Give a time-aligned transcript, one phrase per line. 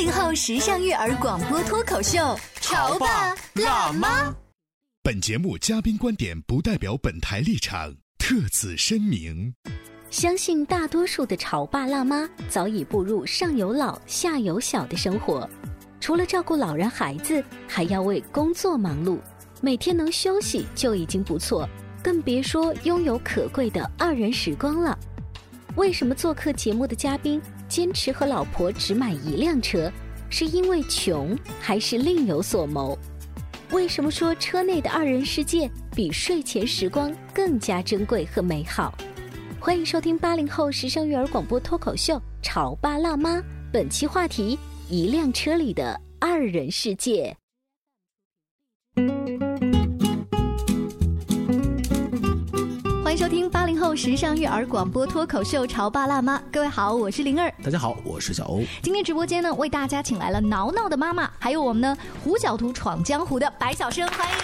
[0.00, 4.34] 八零后时尚育儿广播脱口秀，潮爸辣妈。
[5.02, 9.52] 本节目嘉宾观点不代表本台立场，特此声明。
[10.08, 15.46] 相信大多数的潮爸辣妈早已步入上有老下有小的生活，
[16.00, 19.18] 除了照顾老人孩子，还要为工作忙碌。
[19.60, 21.68] 每天能休息就已经不错，
[22.02, 24.98] 更别说拥有可贵的二人时光了。
[25.76, 27.38] 为什么做客节目的嘉宾
[27.70, 29.90] 坚持和老婆只买一辆车？
[30.28, 32.98] 是因为穷，还是另有所谋？
[33.70, 38.92] 为什么说车内的二人世界比睡前时光更加珍贵和美好？
[39.60, 43.38] 欢迎收听八零后时尚育儿广播脱口秀《潮爸辣妈》，
[43.72, 47.36] 本期话题：一辆车里的二人世界。
[53.20, 57.52] 收听八零后时尚育儿广播脱口秀《潮爸辣妈》，各位好，我是灵儿。
[57.62, 58.62] 大家好，我是小欧。
[58.82, 64.34] 今天直播间呢，为大家请来了挠挠的妈妈，还有我们呢胡小图闯江湖的白小生，欢迎。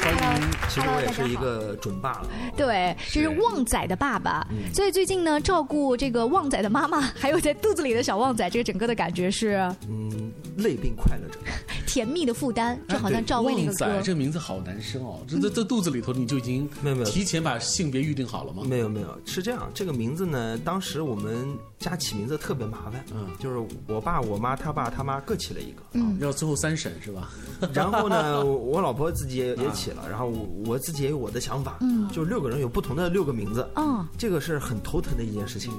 [0.00, 0.48] 欢迎。
[0.68, 2.28] 其实我也是一个准爸了。
[2.56, 11.38] 对，这是旺仔的爸爸，所以最近呢，照顾这个旺仔的妈妈，还有在肚子里的小旺仔，这个整个的感觉是，嗯，累并快乐着，
[11.86, 13.86] 甜蜜的负担，就好像赵薇那个歌。
[13.86, 18.62] 旺仔这名字好难生哦，这这这肚子里头你就已经没有没有提前把性别预定好了吗？
[18.66, 21.46] 没有没有，是这样，这个名字呢，当时我们
[21.78, 27.30] 家起名字特别麻烦，嗯，就是我爸、我妈、他爸、他妈各起了一个，嗯，要最后三审是吧？
[27.72, 35.72] 然后呢， 我老婆自己也也起了，然后我我自己也有我的想法，嗯，就六个人有不同的六个名字，嗯，这个是很头疼的一件事情，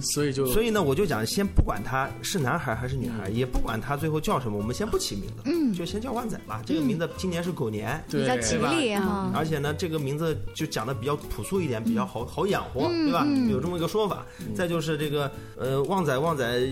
[0.00, 6.62] 所以就所以呢，我就讲，先不管他是男孩还是女孩，也不管他最后叫什么，我们先不起名字，嗯，就先叫万仔吧。
[6.64, 9.32] 这个名字今年是狗年，比较吉利啊。
[9.34, 13.26] 而且呢，这个名字就讲的比较朴素一点，比较好好养活，对吧？
[13.50, 14.26] 有这么一个说法。
[14.54, 16.68] 再就是这个呃，旺仔旺仔。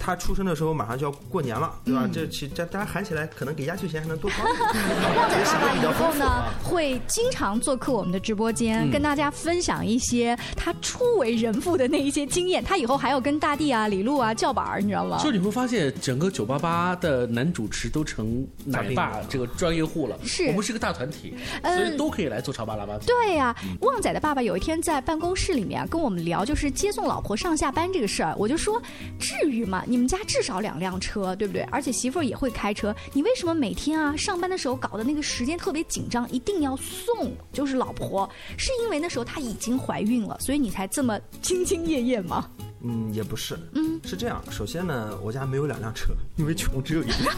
[0.00, 2.08] 他出生的时候马上就要过年了，对吧？
[2.10, 4.36] 这其这大家喊起来，可能给压岁钱还能多高。
[4.42, 12.64] 旺仔爸爸以后呢，会经常做客我们的直播间，跟大家分享一些他初为人父的那一些经验。
[12.64, 15.18] 他以后还要跟大地啊、李璐啊叫板儿，你知道吗？
[15.22, 20.18] 就你会发现，整个九八八的男主持都成奶爸这个专业户了。
[20.24, 22.96] 是我们是个大团体，所以都可以来做潮爸辣妈。
[22.98, 28.34] 对呀，旺仔的爸爸有一天在办公室里面跟我们聊，就是接送老婆上下班这个事儿。
[28.38, 28.80] 我就说，
[29.18, 29.84] 至于吗？
[29.90, 31.62] 你们家至少两辆车，对不对？
[31.62, 38.30] 而且媳妇儿也会开车，你为什么每天啊上班的时候搞的那个时间特别紧张，一定要送就是老婆？
[38.56, 42.48] 是因为那时候她已经怀孕了，所以你才这么兢兢业业吗？
[42.82, 44.40] 嗯，也不是，嗯，是这样。
[44.48, 47.34] 首先呢，我家没有两辆车，因为穷，只有一辆。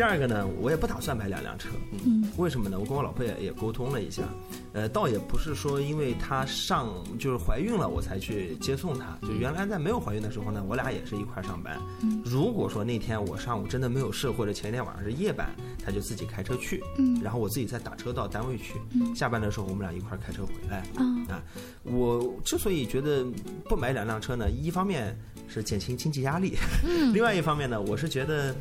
[0.00, 1.68] 第二个呢，我也不打算买两辆车。
[2.06, 2.78] 嗯，为什么呢？
[2.80, 4.22] 我跟我老婆也也沟通了一下，
[4.72, 6.88] 呃，倒也不是说因为她上
[7.18, 11.78] 就是怀孕了我才去接送她，就原来在没有怀孕的时候呢，我俩也是一块上班。
[12.02, 18.80] 嗯，如果说那天我上午真的没有事，或者前一天晚上是夜班，她就自己开车去，嗯，然后我自己再打车到单位去。
[18.94, 20.78] 嗯，下班的时候我们俩一块开车回来。
[20.96, 21.42] 啊啊，
[21.84, 23.22] 我之所以觉得
[23.68, 25.14] 不买两辆车呢，一方面
[25.46, 26.56] 是减轻经济压力，
[26.88, 28.56] 嗯， 另外一方面呢，我是觉得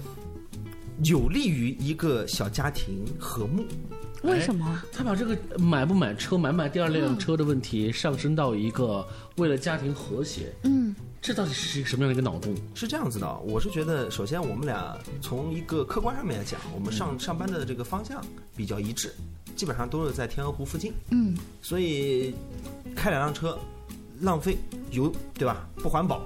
[1.04, 3.66] 有利于一个小家庭和睦。
[4.24, 4.82] 为什么？
[4.92, 9.08] 他把这个买不买车、买不买第二辆车的问题上升到一个
[9.38, 12.54] 为了家庭和谐，嗯，这到底是一个什么样的一个脑洞？
[12.76, 18.22] 是这样子的，我是觉得，首先我们俩从一个客观上面来讲，我们上嗯上班的这个方向
[18.58, 19.14] 比较一致，
[19.56, 22.36] 基本上都是在天鹅湖附近，嗯，所以
[22.94, 23.58] 开两辆车
[24.20, 24.58] 浪费
[24.92, 25.66] 油，对吧？
[25.78, 26.18] 不环保，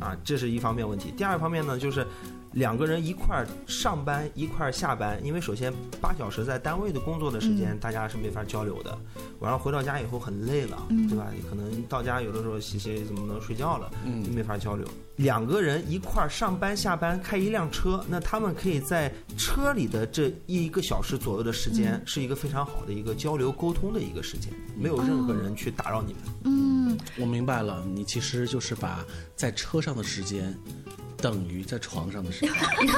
[0.00, 1.10] 啊，这是一方面问题。
[1.16, 2.06] 第二方面呢，就是
[2.52, 8.98] 两个人一块儿上班一块儿下班，因为首先八小时在单位的工作的时间，大家是没法交流的。
[9.40, 11.26] 晚上回到家以后很累了，对吧？
[11.48, 14.86] 可能到家有的时候洗洗怎么能睡觉了，嗯没法交流。
[15.16, 26.22] 两个人一块儿上班下班，开一辆车，那他们可以在车里的这一个小时左右的时间，是一个非常好的一个交流沟通的一个时间，没有任何人去打扰你们。
[26.44, 29.04] 嗯，我明白了，你其实就是把
[29.36, 30.56] 在车上的时间
[31.18, 32.54] 等于在床上的时候，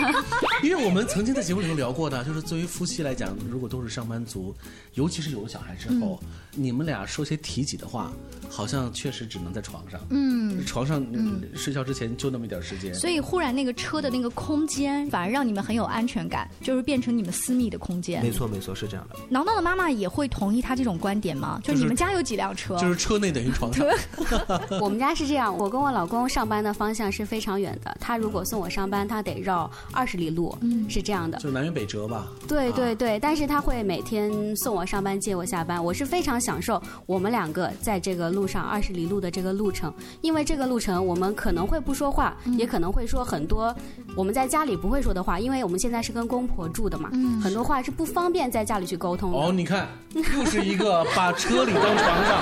[0.63, 4.55] 因为我们曾经在节目里头聊过的，就是作为夫妻来讲，如果都是上班族，
[4.95, 6.23] 尤其是有了小孩之后，
[6.53, 8.13] 你们俩说些体己的话，
[8.51, 18.23] 好像确实只能在床上，嗯，床上、嗯、睡觉之前就那么一点时间，所以忽然那个车的那个空间，反而让你们很有安全感，就是变成你们私密的空间。
[18.23, 19.17] 没错，没错，是这样的。
[19.29, 21.61] 挠挠的妈妈也会同意他这种观点吗？
[21.63, 22.77] 就就是你们家有几辆车？
[22.77, 23.87] 就是车内等于床上，
[24.81, 27.97] 我们家是这样，我跟我老公上班的方向是非常远的。
[28.01, 30.57] 他如果送我上班，他得绕二十里路，
[30.89, 31.39] 是这样的。
[31.39, 32.27] 就是南辕北辙吧。
[32.49, 35.83] 对对对，但是他会每天送我上班，接我下班。
[35.83, 43.75] 我是非常享受我们两个在这个路上二十里路的这个路程，因为这个路程我们可能会不说话，也可能会说很多
[44.17, 47.11] 我们在家里不会说的话，因为我们现在是跟公婆住的嘛，
[47.43, 49.39] 很多话是不方便在家里去沟通的。
[49.39, 52.41] 哦，你看，又是一个把车里当床上。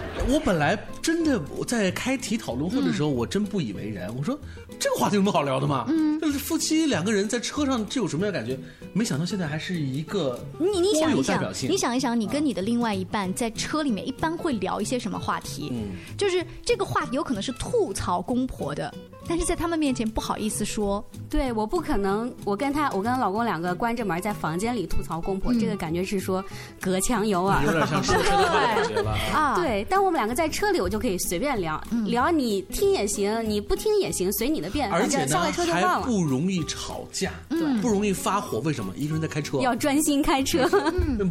[0.28, 4.14] 我本来真的我在开题讨论会的时候，我真不以为然。
[4.16, 4.38] 我说
[4.78, 5.86] 这个话题有什么好聊的吗？
[5.88, 8.58] 嗯，就是夫妻两个人在车上，这有什么样的感觉？
[8.92, 11.70] 没想到现在还是一个你你想一想有代表，性。
[11.70, 15.68] 你想一想，你跟你的另外一半在车里面一般会聊一些什么话题？
[15.72, 18.92] 嗯，就是这个话题有可能是吐槽公婆的，
[19.30, 21.02] 但是在他们面前不好意思说。
[21.30, 26.44] 对，我不可能，我跟他，我跟老公两个关着门在房间里吐槽公婆，这个感觉是说
[26.80, 27.64] 隔墙有耳。
[27.64, 29.16] 有点像说 车的话的感觉了。
[29.32, 36.06] 啊，，对，但我们两个在车里，我就可以随便聊，聊你听也行，你不听也行，随你的便，而且呢反正上了车就忘了。
[36.06, 38.58] 不容易吵架，对不容易发火。
[38.64, 38.92] 为什么？
[38.96, 40.68] 一个人在开车，要专心开车，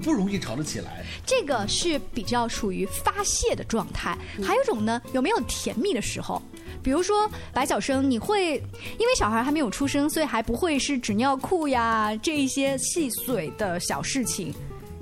[0.01, 1.03] 不容易吵得起来。
[1.25, 4.17] 这个是比较属于发泄的状态。
[4.41, 6.41] 还有一种呢，有没有甜蜜的时候？
[6.81, 8.55] 比如说白晓生，你会
[8.97, 14.53] 因为小孩还没有出生，所以还不会是纸尿裤呀这一些细碎的小事情。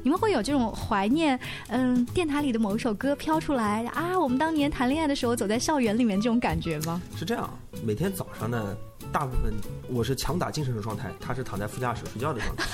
[0.04, 1.38] 你们会有这种怀念，
[1.68, 7.02] 嗯，电台里的某一首歌飘出来啊，我们当年谈恋爱的时候走在校园里面这种感觉吗？
[7.18, 7.50] 是这样，
[7.84, 8.76] 每天早上呢，
[9.12, 9.54] 大部分
[9.90, 12.66] 我是强打精神的状态，他是躺在副驾驶睡觉的状态。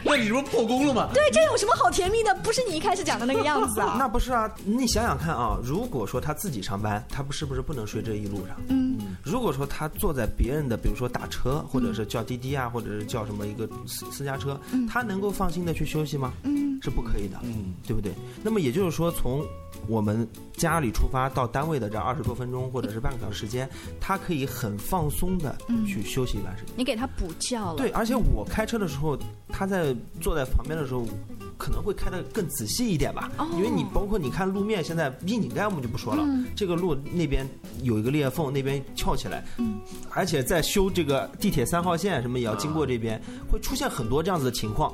[0.04, 1.08] 那你这不破功了吗？
[1.14, 2.34] 对，这有什么好甜蜜的？
[2.36, 3.96] 不是你一开始讲的那个样子啊。
[3.98, 8.56] 那不是啊，你想想看啊，如果说他自己上班，他不是不是不能睡这一路上？
[8.68, 16.32] 嗯，如果说他坐在别人的，比如说打车，或者是叫滴滴啊，或者是叫什么一个私私家车，他能够放心的去休息吗？
[16.42, 18.12] 嗯，是不可以的，嗯，对不对？
[18.42, 19.44] 那么也就是说，从
[19.88, 23.68] 我们家里出发到单位的这二十多分钟，或者是半个小时时间，
[24.00, 25.56] 他可以很放松的
[25.86, 26.74] 去休息一段时间。
[26.76, 27.74] 你给他补觉了。
[27.76, 31.04] 对，而且我开车的时候，他在坐在旁边的时候，
[31.58, 33.30] 可能会开的更仔细一点吧。
[33.38, 37.46] 哦因为你包括你看路面，现在窨井盖我们就不说了，嗯这个路那边
[37.82, 39.44] 有一个裂缝，那边翘起来，
[40.10, 43.20] 而且在修这个地铁三号线什么也要经过这边，
[43.50, 44.92] 会出现很多这样子的情况。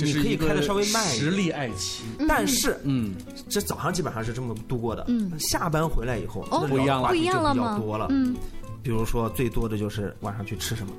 [0.00, 2.04] 你可以开的稍微慢一实点，力爱妻。
[2.28, 3.12] 但是嗯，
[3.48, 5.04] 这早上基本上是这么度过的。
[5.08, 7.76] 嗯下班回来以后，哦那不一样了不一样了吗？
[7.82, 8.06] 多了。
[8.10, 8.36] 嗯，
[8.88, 10.94] 比如说最多的就是晚上去吃什么，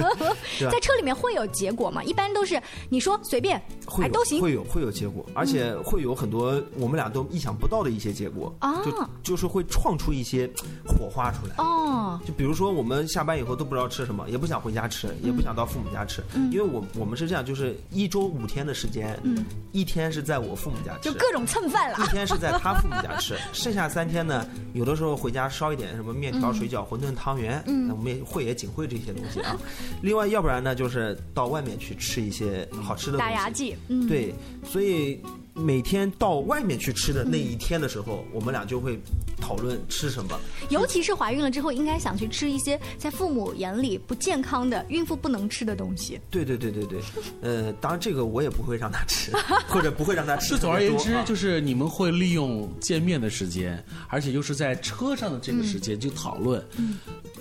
[0.58, 2.02] 在车里面会有结果吗？
[2.02, 2.58] 一般都是
[2.88, 4.40] 你说随便，会有哎都行。
[4.40, 8.82] 会有会有结果，而且会有很多我们俩都意想不到的一些结果，啊。
[8.82, 10.50] 就就是会创出一些
[10.86, 11.54] 火花出来。
[11.58, 16.50] 哦，就比如说，我们下班以后都不知道吃什么，也不想回家吃，也不想到父母家吃，嗯。
[16.50, 19.20] 因为我我们是这样，就是一周五天的时间，
[19.72, 21.98] 一天是在我父母家吃，就各种蹭饭了。
[21.98, 22.06] 一了。
[22.06, 29.56] 天是在他父母家吃， 剩下三天呢，有的时候回家烧一点什么面条、水饺、馄饨、汤圆，嗯，我们也会也仅会这些东西啊。
[30.00, 33.32] 另外，要不然呢，就是到外面去吃一些好吃的东西。
[33.32, 34.32] 打牙祭，嗯，对，
[34.64, 35.20] 所以
[35.58, 38.98] 每天到外面去吃的那一天的时候，我们俩就会
[39.40, 40.38] 讨论吃什么。
[40.70, 46.20] 尤其是怀孕了之后，应该想去吃一些在父母眼里不健康的、孕妇不能吃的东西。
[46.30, 47.00] 对对对对对，
[47.42, 49.32] 呃，当然这个我也不会让他吃，
[49.68, 56.64] 或者不会让他吃总而言之就是你们会利用见面的时间，而且又是在车上的这个时间去讨论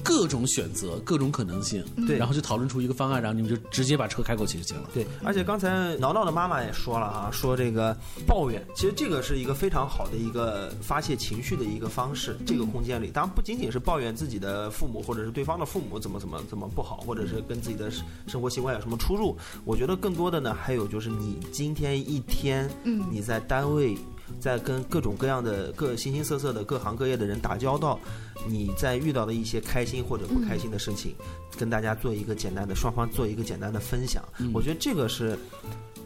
[0.04, 4.90] 各种选择、各种可能性，对然后就讨论出一个方案，然后你们就直接把车开过去就行了。
[4.94, 12.38] 对，而且刚才挠挠的妈妈也说了啊，说这个抱怨，其实这个是一个非常好的一个发泄情绪的一个方式。
[12.46, 19.38] 这个空间里，当然不仅仅是抱怨自己的父母或者是对方的父母怎么怎么怎么不好，或者是跟自己的生生活习惯有什么出入。
[19.66, 23.98] 我觉得更多的呢，还有就是你今天一天，嗯，你在单位。
[24.42, 27.98] 在跟各种各样的各形形色色的各行各业的人打交道，
[28.46, 31.16] 你在遇到的一些开心或者不开心的事情，
[31.58, 34.22] 跟大家做一个简单的双方做一个简单的分享，
[34.54, 35.40] 我觉得这个是。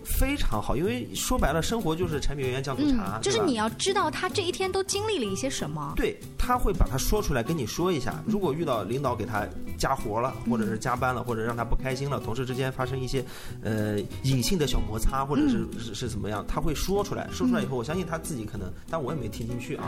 [0.03, 5.93] 非常好，因为说白了，生活就是柴米油盐酱醋茶，嗯就是你要知道他这一天都经历了一些什么。
[5.95, 8.23] 对，他会把它说出来跟你说一下。
[8.25, 9.45] 如果遇到领导给他
[9.77, 13.23] 加活了，或者是加班了，或者让他不开心了，同事之间发生一些
[13.63, 17.27] 呃隐性的小摩擦，或者是、是是怎么样，他会说出来。
[17.31, 19.85] 说出来以后，我相信他自己可能，但我也没听进去啊。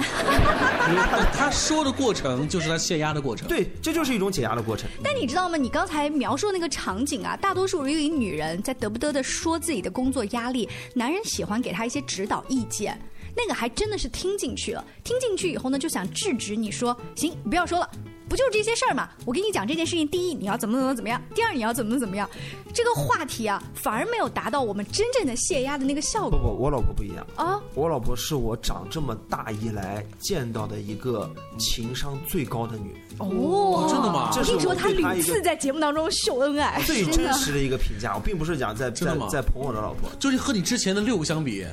[0.90, 3.48] 因为他他说的过程就是他泄压的过程。
[3.48, 4.90] 对，这就是一种解压的过程。
[5.04, 5.58] 但你知道吗？
[5.58, 13.00] 你刚才描述那个场景啊，大多数一个女人在得不得的说自己的工工作压力，男人喜欢给他一些指导意见。
[13.34, 17.90] 那个还真的是听进去了，听进去以后呢，就想制止你说，行，不要说了，
[18.34, 19.08] 不就是这些事儿嘛？
[19.26, 22.28] 我跟你讲这件事情，第一你要怎么怎么怎么样，第二你要怎么怎么样，
[22.74, 27.24] 这个话题啊，反而没有达到我们真正的泄压的那个效果不不，我老婆不一样。
[27.36, 27.62] 啊。
[27.76, 38.16] 我老婆是我长这么大以来见到的一个情商最高的女人，哦，真的吗我跟你说，她屡次在节目当中秀恩爱，最真实的一个评价。
[38.16, 41.64] 我并不是讲在在在捧我的老婆，就是和你之前的六个相比，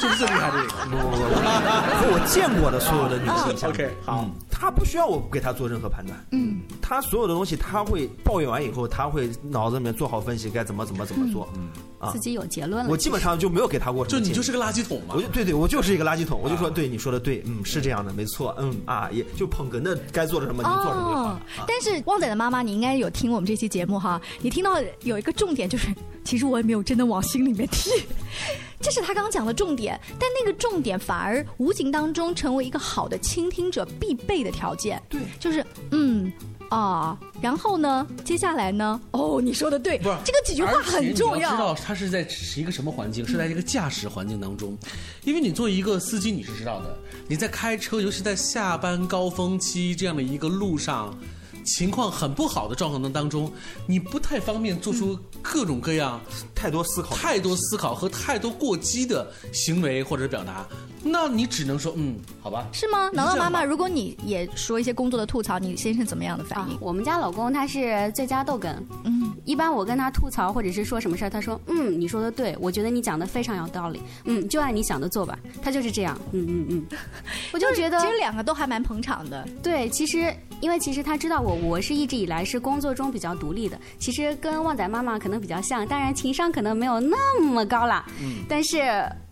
[0.00, 0.84] 就是最厉害的这个。
[0.86, 11.68] 不不不，和我见过的所有的女性相比 OK，好嗯她不需要我给他做任何判断，嗯，他所有的东西，他会抱怨完以后，他会脑子里面做好分析，该怎么怎么怎么做，嗯
[12.06, 12.90] 啊自，己有结论了。
[12.90, 15.22] 我基本上就没有给他过什么，就你就是个垃圾桶嘛我。
[15.22, 21.28] 就对对，我就是一个垃圾桶，我就说啊对你说的对，嗯，是这样的，没错，嗯啊，也就捧哏的该做的什么你做什么就好了。
[21.30, 25.88] 啊哦但是旺仔的妈妈，你应该有听我们这期节目哈，你听到有一个重点就是，
[26.24, 27.90] 其实我也没有真的往心里面去，
[28.80, 35.02] 这是他刚刚讲的重点，但那个重点反而无形当中成为一个好的倾听者必备的条件。
[35.08, 36.32] 对就是嗯。
[36.68, 38.04] 啊，然后呢？
[38.24, 39.00] 接下来呢？
[39.12, 41.74] 哦，你说的对，不是这个几句话很重要知道要。
[41.74, 44.76] 他是在是一个什么环境，是在一个驾驶环境当中，
[45.24, 51.18] 因为你作为一个司机，你是知道的，你在开车，尤其在下班高峰期这样的一个路上。
[51.64, 53.52] 情况很不好的状况当中，
[53.88, 56.20] 你不太方便做出各种各样、
[56.54, 60.64] 太多思考，太多思考和太多过激的行为或者表达，
[61.02, 62.66] 那你只能说嗯，好吧。
[62.72, 63.06] 是吗？
[63.10, 68.74] 是这样挠挠妈妈，如果你也说一些工作的吐槽，你先生怎么样的反应？，啊我们家老公他是最佳逗哏，
[69.04, 75.38] 嗯，一般我跟他吐槽或者是说什么事儿，他说嗯，你说的对，我觉得你讲的非常有道理，嗯，就按你想的做吧。
[75.62, 76.86] 他就是这样，嗯嗯嗯，
[77.52, 79.46] 我就觉得其实两个都还蛮捧场的。
[79.62, 88.04] 对，其实因为其实他知道我，我是一直以来是工作中比较独立的，其实跟旺仔妈妈可能比较像，当然情商可能没有那么高啦。
[88.20, 88.78] 嗯，但是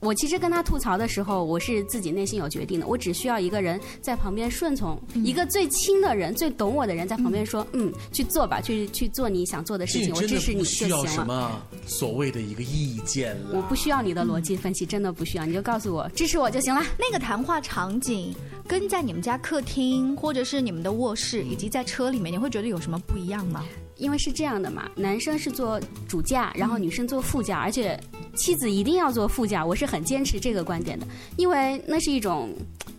[0.05, 11.25] 我其实跟他吐槽的时候，我是自己内心有决定的，我只需要一个人在旁边顺从，一个最亲的人、最懂我的人在旁边说，嗯，去做吧，去去做你想做的事情，我支持你就需要什行了。
[11.27, 13.51] 么所谓的一个意见了。
[13.55, 16.83] 我不需要你的逻辑分析，真的不需要，你就告诉我支持我就行了。
[16.99, 18.35] 那个谈话场景
[18.69, 23.65] 跟在你们家客厅，或者是你们的卧室，以及在车里面，你会觉得有什么不一样吗？
[23.97, 27.99] 因为是这样的嘛，男生是坐主驾，然后女生坐副驾，而且
[28.35, 32.55] 妻子一定要坐副驾，我是很坚持这个观点的，因为那是一种。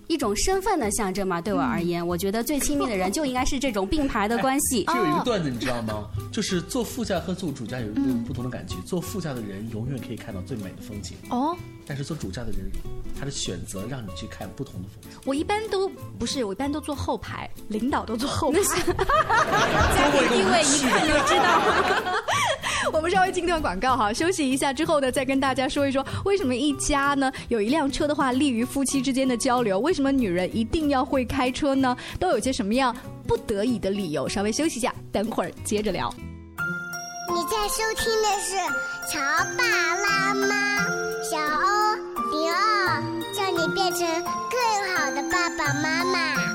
[0.07, 4.83] 一种身份的象征嘛，对我而言，我觉得最亲密的人就应该是这种并排的关系。
[4.91, 6.05] 这有一个段子，你知道吗？
[6.31, 8.75] 就是坐副驾和坐主驾有一种不同的感觉。
[8.85, 11.55] 坐副驾的人永远可以看到最美的风景，哦，
[11.87, 12.69] 但是坐主驾的人，
[13.17, 15.17] 他的选择让你去看不同的风景。
[15.25, 18.59] 我一般都不是，我一般都坐后排，领导都坐后排。
[19.95, 21.61] 家庭地位一看就知道。
[23.05, 29.79] 我稍微进段广告哈，休息一下之后呢，再跟大家说一说为什么一家呢有一辆车的话，利于夫妻之间的交流。
[29.79, 31.95] 为什么女人一定要会开车呢？
[32.19, 32.95] 都有些什么样
[33.27, 34.27] 不得已的理由？
[34.27, 36.11] 稍微休息一下，等会儿接着聊。
[37.29, 38.55] 你在收听的是
[39.13, 39.19] 《潮
[39.55, 39.63] 爸
[39.97, 40.47] 拉妈》，
[41.29, 41.95] 小欧
[42.31, 43.03] 零二，
[43.35, 43.99] 叫你变成
[44.49, 46.35] 更好的爸爸妈妈。《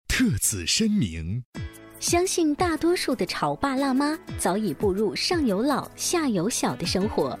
[0.21, 1.43] 特此声明。
[1.99, 7.35] 相信大多数的潮爸辣妈早已步入上有老下有小的生活，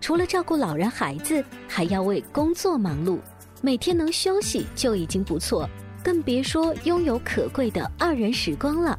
[0.00, 3.18] 除了照顾老人孩子，还要为工作忙碌，
[3.60, 5.68] 每天能休息就已经不错，
[6.02, 8.98] 更别说拥有可贵的二人时光了。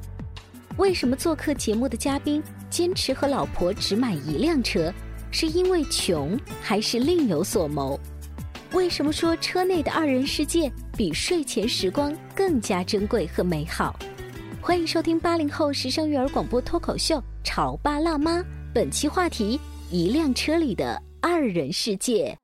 [0.77, 4.93] 为什么做客节目的嘉宾坚持和老婆只买一辆车？
[5.31, 7.99] 是因为穷，还是另有所谋？
[8.73, 13.95] 为什么说车内的二人世界比睡前时光更加珍贵和美好？
[14.61, 18.39] 欢迎收听八零后时尚育儿广播脱口秀《潮爸辣妈》，
[18.71, 19.59] 本期话题：
[19.89, 22.37] 一辆车里的二人世界。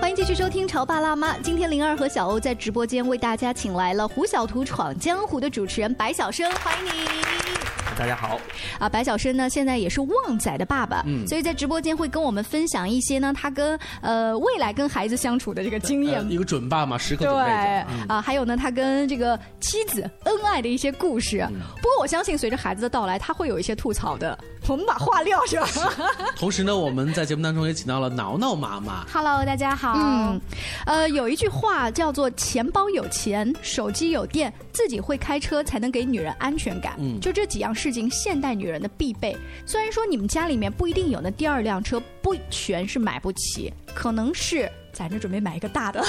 [0.00, 1.36] 欢迎继续收听《潮爸辣妈》。
[1.40, 7.11] 今天灵儿和小欧在直播间为大家请来了《胡小图闯江湖》的主持人白晓生，欢迎你。
[8.02, 8.36] 大家好，
[8.80, 16.24] 啊，白晓生呢，现在也是旺仔的爸爸，嗯所以在直播间会跟我们分享一些呢，他跟呃未来跟孩子相处的这个经验呃。
[16.24, 17.86] 一个准爸嘛，时刻对准备着。
[17.92, 21.46] 嗯啊，还有呢，他跟这个妻子恩爱的一些故事。
[21.48, 24.36] 嗯不过我相信，随着孩子的到来，他会有一些吐槽的。
[24.68, 25.64] 我们把话撂上。
[26.34, 29.04] 同时呢，我们在节目当中也请到了挠挠妈妈。
[29.12, 29.92] Hello，大家好。
[29.96, 30.40] 嗯，
[30.86, 36.94] 呃，有一句话叫做“钱包有钱，手机有电，自己会开车才能给女人安全感”。
[36.98, 39.36] 嗯就这几样事情，现代女人的必备。
[39.66, 46.02] 虽然说你们家里面不一定有那第二辆车，不全是买不起，可能是攒着准备买一个大的。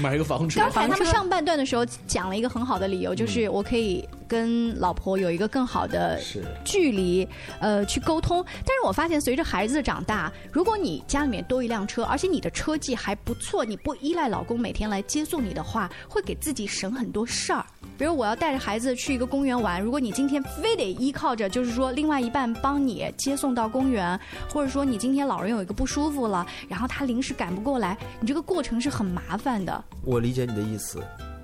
[0.00, 6.20] 买一个房车，刚才他们上半段的时候讲了一个很好的理由，就是我可以跟老婆有一个更好的
[6.64, 7.26] 距离，
[7.58, 8.44] 呃，去沟通。
[8.58, 17.66] 但是我发现随着孩子的长大，如果你家里面多一辆车，而且你的车技还不错，你不依赖老公每天来接送你的话，会给自己省很多事儿。
[17.98, 24.18] 比如我要带着孩子去一个公园玩，如果你今天非得依靠着，就是说另外一半帮你接送到公园，
[24.48, 29.84] 或者说你今天老人有一个不舒服了，然后他临时赶不过来，你这个过程是很麻烦的。
[30.04, 31.02] 我理解你的意思，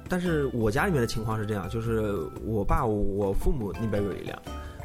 [0.08, 4.40] 但是我家里面的情况是这样，就是我爸、我父母那边有一辆，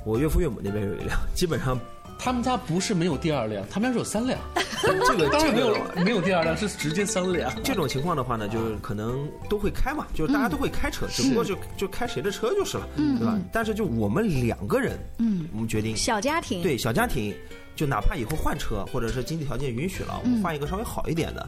[0.06, 1.80] 我岳父岳母那边有一辆， 基本上
[2.18, 4.40] 他们家不是没有第二辆，他们家是有三辆。
[4.82, 7.51] 这个当然没有这个没有第二辆，是直接三辆。
[7.63, 13.20] 这种情况的话呢，就是可能都会开嘛，就是大家都会开车，只不过就就开谁的车就是了，嗯。
[13.20, 13.34] 对吧？
[13.36, 13.46] 嗯？
[13.54, 16.63] 但是就我们两个人，嗯，我们决定小家庭。
[16.63, 17.32] 对小家庭，
[17.75, 21.48] 就哪怕以后换车，或者是经济条件允许了，我们嗯换一个稍微好一点的，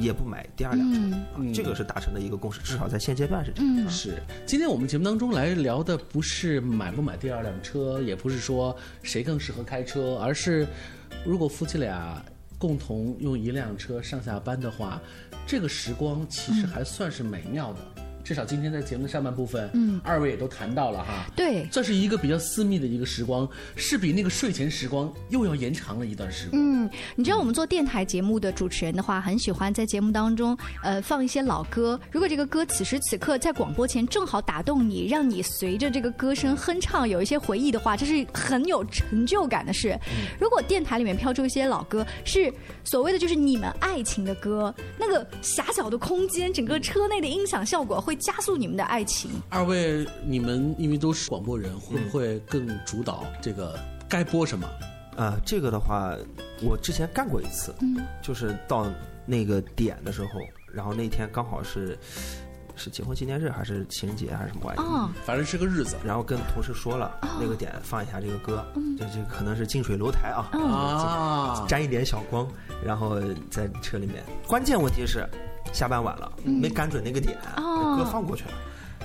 [0.00, 0.98] 也不买第二辆车，
[1.36, 3.76] 嗯啊这个是达成的一个共识，至少在现阶段是这样。
[3.76, 10.66] 嗯是，今天我们节目当中来聊的不是买不买第二辆车，也不是说谁更适合开车，而是
[11.24, 12.24] 如果夫妻俩
[12.58, 15.00] 共同用一辆车上下班的话，
[15.46, 18.03] 这个时光其实还算是美妙的。
[18.24, 26.60] 至少今天在节目的上半部分，嗯二位也都谈到了哈，对，这是一个比较私密的一个时光，是比那个睡前时光又要延长了一段时光。
[26.60, 32.00] 嗯，你知道我们做电台节目的主持人的话，很喜欢在节目当中，呃，放一些老歌。
[32.10, 39.98] 如果这个歌此时此刻在广播前正好打动你，让你随着这个歌声哼唱，有一些回忆的话，这是很有成就感的事。
[40.40, 42.50] 如果电台里面飘出一些老歌，是
[42.84, 49.30] 所谓的就是你们爱情的歌，那个狭小的空间，整个车内的音响效果会加速你们的爱情。
[49.48, 54.68] 二位，你们因为都是广播人，会不会更主导这个该播什么？
[55.16, 56.12] 啊、这个的话，
[56.60, 58.90] 我之前干过一次，嗯就是到
[59.24, 60.40] 那个点的时候，
[60.72, 61.96] 然后那天刚好是
[62.74, 65.96] 是结婚纪念日还是情人节还是什么玩意儿，哦反正是个日子。
[66.04, 68.66] 然后跟同事说了、那个点放一下这个歌，
[68.98, 72.48] 这这可能是近水楼台啊，嗯啊沾一点小光，
[72.84, 74.24] 然后在车里面。
[74.48, 75.24] 关键问题是
[75.72, 78.50] 下班晚了，没赶准那个点，哦歌放过去了。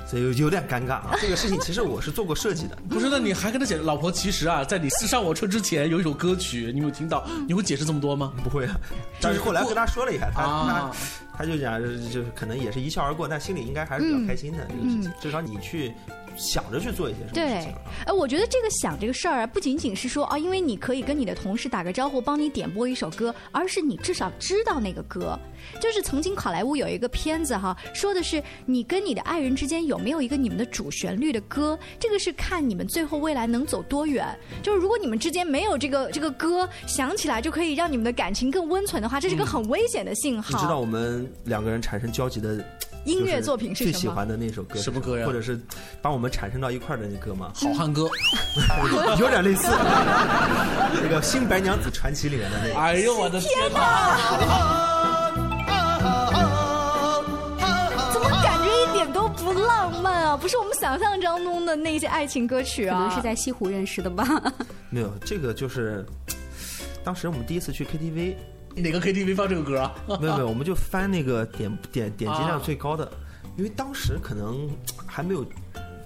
[0.07, 1.11] 所以有点尴尬啊！
[1.21, 7.23] 这个事情其实我是做过设计的， 不是，那你还跟他讲，老婆，其实啊，在你上我车之前有一首歌曲，你有听到？
[7.47, 8.33] 你会解释这么多吗？
[8.43, 8.75] 不会啊，
[9.21, 10.91] 但是后来跟他说了一下，他啊
[11.31, 15.11] 他他就讲，就是可能也是一笑而过，但心里应该还是比较开心的这个事情。
[15.21, 15.93] 至少你去
[16.39, 17.75] 想着去做一些什么事对情。，
[18.05, 25.37] 哎，我觉得这个想这个事儿啊，不仅仅是说啊，因为你可以跟你的同事打个招呼，帮你点播一首歌，而是你至少知道那个歌。
[25.79, 34.25] 就是曾经好莱坞有一个片子哈，说的是你跟你的爱人之间有没有一个你们的主旋律的歌，这个是看你们最后未来能走多远。
[34.63, 40.57] 就是如果你们之间没有这个这个歌，想起来就可以让你们的感情更温存的话，这是个很危险的信号。
[40.57, 42.63] 你知道我们两个人产生交集的
[43.05, 45.59] 音乐作品是什么最喜欢的那首歌是什么歌呀或者是
[46.01, 47.51] 把我们产生到一块儿的那歌吗？
[47.55, 48.07] 好汉歌，
[49.19, 49.67] 有点类似。
[51.01, 52.79] 那个《新白娘子传奇》里面的那个。
[52.79, 54.39] 哎呦我的天哪！
[58.11, 60.37] 怎么感觉一点都不浪漫啊？
[60.37, 62.97] 不是我们想象当中的那些爱情歌曲啊？
[62.97, 64.25] 可能是在西湖认识的吧。
[64.89, 66.05] 没有，这个就是
[67.03, 68.35] 当时我们第一次去 KTV，
[68.75, 69.93] 哪个 KTV 放这个歌啊？
[70.19, 73.09] 没有没有，我们就翻那个点点点击量啊最高的，
[73.57, 74.69] 因为当时可能
[75.05, 75.45] 还没有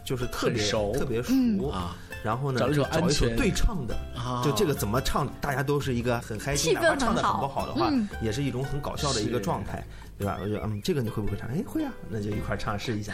[0.04, 1.96] 就是特别熟特别熟嗯啊。
[2.24, 9.84] 然后呢，找一首找一首安全对唱的，啊就这个怎么唱，大家都是一个很开心，气氛哪怕唱的很不好的话，嗯也是一种很搞笑的一个状态，
[10.18, 10.38] 对吧？
[10.42, 11.50] 我就嗯，这个你会不会唱？
[11.50, 13.12] 哎，会啊，那就一块儿唱试一下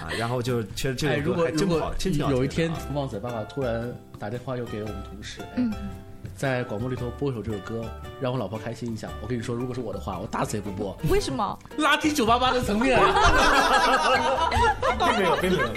[0.00, 0.06] 啊。
[0.16, 1.92] 然后就其实这哎，个如果如果
[2.30, 5.72] 有一天旺仔爸爸突然打电话又给我们同事，哎，嗯
[6.36, 7.82] 在广播里头播一首这首歌，
[8.20, 9.08] 让我老婆开心一下。
[9.22, 10.94] 我跟你说，如果是我的话，我打死也不播。
[11.08, 11.58] 为什么？
[11.78, 13.00] 拉低九八八的层面。
[14.98, 15.68] 并没有，并没有。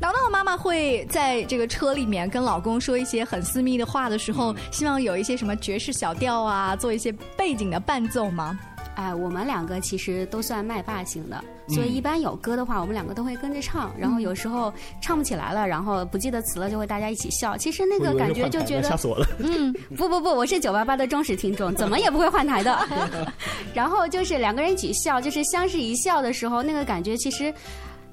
[0.00, 8.58] 挠挠的妈妈会在这个车里面跟老公说一些很私密的话的时候，希望有一些什么爵士小调啊，做一些背景的伴奏吗？
[8.94, 13.90] 哎，我们两个其实都算麦霸型的，所以嗯一般有歌的话，我们两个都会跟着唱。
[13.98, 17.56] 然后有时候唱不起来了，然后不记得词了，就会大家一起笑。
[17.56, 19.26] 其实那个感觉就觉得，吓死我了。
[19.38, 22.78] 嗯，不不不，我是九八八的忠实听众， 怎么也不会换台的。
[23.72, 27.52] 然后就是两个人一起笑，就是相视一笑的时候，那个感觉其实。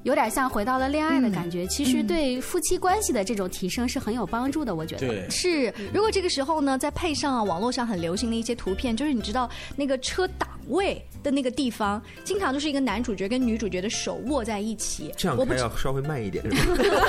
[0.03, 5.29] 有点像回到了恋爱的感觉，其实对夫妻关系的这种提升是很有帮助的，我觉得。
[5.29, 15.13] 是，如果这个时候呢，再配上网络上很流行的一些图片，就是你知道那个车档位的那个地方，经常就是一个男主角跟女主角的手握在一起。
[15.17, 16.51] 这样我不知开要稍微慢一点，是
[16.89, 17.01] 吧？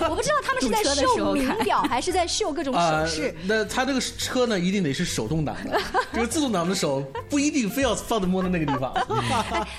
[0.10, 3.34] 我不知道他们是在秀名表，还是在秀各种啊手势。
[3.44, 5.80] 那他这个车呢，一定得是手动挡的，
[6.12, 8.92] 这个自动挡的手不一定非要放在摸的那个地方。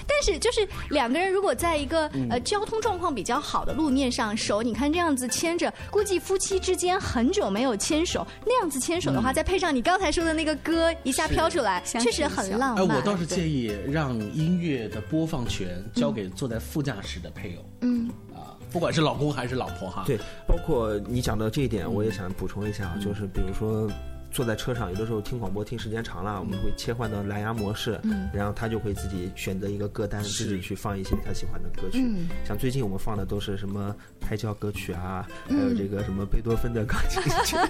[0.08, 12.98] 但是就是两个人如果在一个、嗯呃交通状况比较好的路面上，手你看这样子牵着，估计夫妻之间很久没有牵手，那样子牵手的嗯话，再配上你刚才说的那个歌一下飘出来，确实很浪哎，漫。
[12.98, 20.04] 我倒是建议让音乐的播放权交给坐在副驾驶的配偶，嗯啊，不管是老公还是老婆哈。
[20.06, 23.90] 对，包括你讲到这一点，我也想补充一下啊，就是比如说。
[24.32, 32.04] 坐在车上，有的时候听广播听时间长了，我们会切换到蓝牙模式，嗯然后他就会自己选择一个歌单，自己去放一些他喜欢的歌曲。
[32.04, 37.56] 嗯像最近我们放的都是什么胎教歌曲啊，还嗯有这个什么贝多芬的钢琴曲。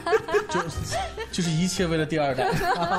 [1.32, 2.50] 就是一切为了第二代。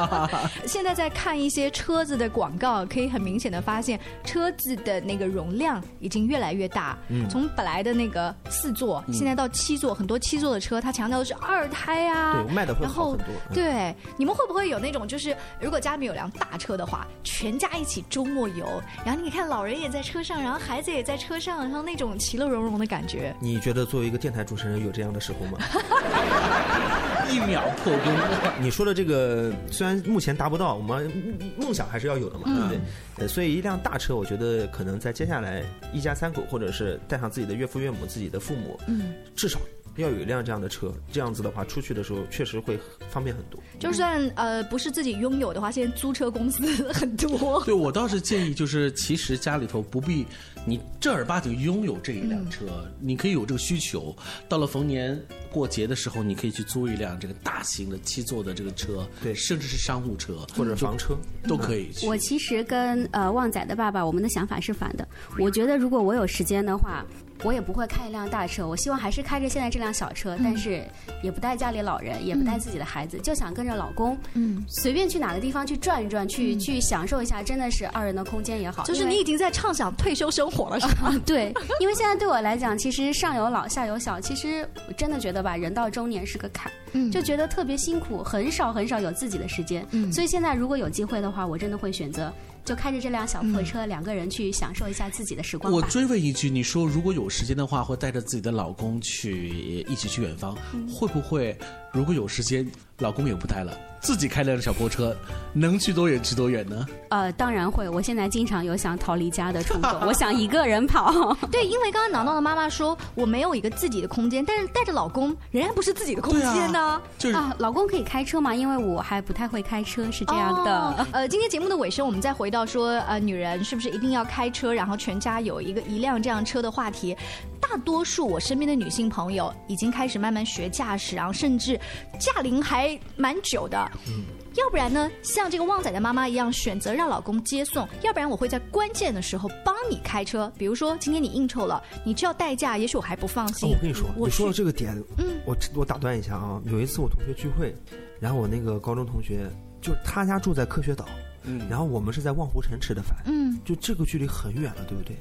[0.66, 6.96] 现在在看一些车子的广告，可以很明显的发现，车子的那个容量已经越来越大。
[7.08, 18.66] 嗯从本来的那个四座，嗯现在到七座，很多七座的车，它强调的是二胎啊，对卖的会好很多嗯对，你们会不会有那种，就是如果家里面有辆大车的话，全家一起周末游，
[19.04, 23.34] 然后你看老人也在车上，然后孩子也在车上，然后那种其乐融融的感觉。
[23.40, 25.58] 你觉得作为一个电台主持人有这样的时候吗？
[27.30, 28.12] 一秒破功。
[28.58, 31.10] 你说的这个虽然目前达不到，我们
[31.58, 32.78] 梦想还是要有的嘛，对不对？
[33.18, 39.58] 呃，所以一辆大车，我觉得可能在接下来一家三口，或者是带上自己的岳父岳母、自己的父母，嗯，至少
[39.98, 40.92] 要有一辆这样的车。
[41.12, 42.78] 这样子的话，出去的时候确实会
[43.10, 43.60] 方便很多。
[43.78, 47.62] 就算呃不是自己拥有的话，现在租车公司很多。
[47.64, 50.26] 对我倒是建议，就是其实家里头不必
[50.68, 52.66] 你正儿八经拥有这一辆车，
[53.00, 54.14] 你可以有这个需求。
[54.48, 55.18] 到了逢年
[55.50, 61.90] 过节的时候，你可以去租一辆这个大型的七座的这个车，对，甚至是商务车或者房车都可以。
[62.06, 65.08] 我其实跟呃旺仔的爸爸，我们的想法是反的。
[65.38, 67.04] 我觉得如果我有时间的话，
[67.44, 70.82] 我也不会开一辆大车，我希望还是开着现在这辆小车，但是
[71.22, 78.82] 也不带家里老人，也不带自己的孩子，就想跟着老公，嗯，随便去哪个地方去转一转，去、去享受一下，真的是二人的空间也好。
[78.82, 81.14] 就是你已经在畅想退休生活了，是吗？
[81.26, 89.86] 对，因为现在对我来讲，其实上有老下有小，其实我真的觉得吧，人到中年是个坎，嗯就觉得特别辛苦，很少很少有自己的时间。
[89.90, 92.32] 嗯所以现在如果有机会的话，我真的会选择
[92.68, 95.80] 就开着这辆小破车，两个人去享受一下自己的时光我。
[95.80, 99.48] 追问一句，你说如果有时间的话，会带着自己的老公去
[99.88, 101.56] 一起去远方，嗯会不会
[101.94, 105.16] 如果有时间，老公也不带了，自己开辆小破车，
[105.54, 106.86] 能去多远去多远呢？
[107.08, 107.88] 呃，当然会。
[107.88, 111.34] 我现在经常有想逃离家的冲动， 我想一个人跑。
[111.50, 117.00] 对，因为刚刚挠挠的妈妈说我没有一个自己的空间，但是带着老公仍然不是自己的空间呢。
[117.32, 118.54] 啊，老公可以开车吗？
[118.54, 120.78] 因为我还不太会开车，是这样的。
[120.78, 127.16] 哦呃，今天节目的尾声，我们再回到说，呃，女人是不是一定要开车，然后全家有一个一辆这样车的话题。
[127.60, 131.78] 大多数我身边的女性朋友已经开始慢慢学驾驶，然后甚至
[132.18, 133.90] 驾龄还蛮久的。
[134.06, 140.50] 嗯要不然呢，像这个旺仔的妈妈一样，选择让老公接送；要不然我会在关键的时候帮你开车。
[140.58, 143.68] 比如说今天你应酬了，你就要代驾，也许我还不放心。
[143.68, 146.60] 哦，我跟你说，你说到这个点，嗯我我打断一下啊。
[146.64, 147.72] 有一次我同学聚会，
[148.18, 149.48] 然后我那个高中同学，
[149.80, 151.04] 就是他家住在科学岛，
[151.48, 155.16] 嗯，然后我们是在望湖城吃的饭，嗯，就这个距离很远了，对不对？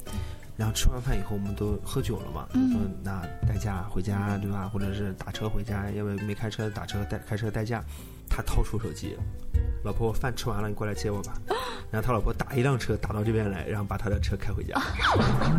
[0.58, 4.68] 然后吃完饭以后，我们都喝酒了嘛，嗯说那代驾回家，对吧？
[4.68, 7.84] 或者是打车回家，因为没开车打车代开车代驾。
[8.30, 9.16] 他掏出手机，
[9.84, 11.34] 老婆，我饭吃完了，你过来接我吧。
[11.90, 14.76] 然后他老婆打一辆车打到这边来，然后把他的车开回家。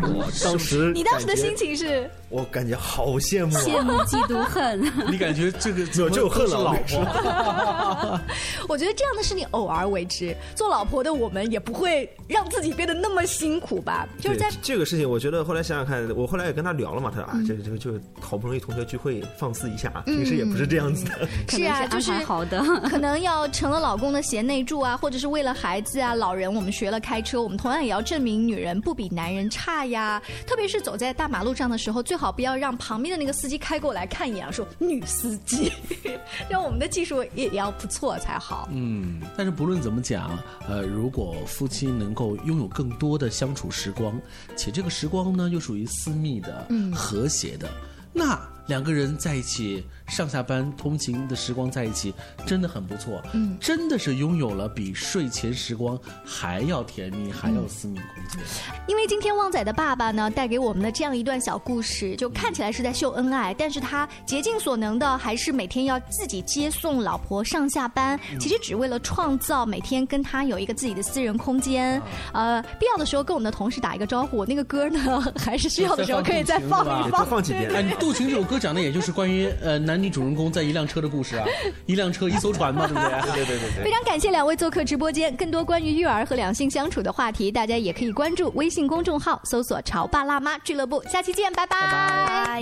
[0.03, 2.07] 我当时 你当时的心情是？
[2.29, 4.79] 我感觉好羡慕、啊，羡慕嫉妒恨。
[5.11, 8.19] 你感觉这个有这有恨了，老婆。
[8.69, 14.07] 我觉得这样的事情偶尔为之，做老婆的我们也不会让自己变得那么辛苦吧？
[14.19, 21.27] 就是在这个事情，我觉得后来想想看，我后来也跟他聊了嘛，他说啊，嗯这这个就好不容易同学聚会放肆一下，嗯平时也不是这样子的。
[21.47, 22.58] 是啊，就是安排好的，
[22.89, 30.21] 可能要成了老公的贤内助啊，或者是为了孩子啊、老人，我们学了开车，我们同样也要证明女人不比男人差呀。
[30.45, 35.71] 特别是走在大马路上的时候，最好不要让旁边的那个司机开过来看一眼，说女司机，
[36.49, 38.67] 让我们的技术也也要不错才好。
[38.71, 44.19] 嗯，但是不论怎么讲，呃，如果夫妻能够拥有更多的相处时光，
[44.55, 47.69] 且这个时光呢又属于私密的、嗯和谐的，
[48.13, 52.13] 那两个人在一起上下班通勤的时光在一起，
[52.45, 53.21] 真的很不错。
[53.33, 58.41] 嗯真的是拥有了比睡前时光还要甜蜜、还要私密的空间。
[58.87, 72.01] 因为今天旺仔的爸爸呢，带给我们的这样一段小故事，就看起来是在秀恩爱，但是他竭尽所能的，还是每天要自己接送老婆上下班，其实只为了创造每天跟他有一个自己的私人空间。
[72.33, 81.45] 呃，必要的时候跟我们的同事打一个招呼，那个歌呢， 还是需要的时候可以再放一放，放几遍哎，你《渡情》这首歌讲的也就是关于呃男女主人公在一辆车的故事啊，
[81.85, 83.33] 一辆车一艘船嘛，对不对？
[83.33, 91.03] 对对对非常感谢两位做客直播间，更多关于育儿和两性相处的话题，大家也可以关注微信公众号，搜索“潮爸辣妈俱乐部”。
[91.11, 92.61] 下期见，拜拜。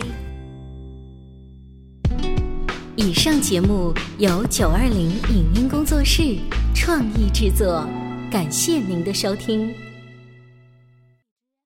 [2.95, 6.35] 以上节目由九二零影音工作室
[6.73, 7.87] 创意制作，
[8.31, 9.86] 感谢您的收听。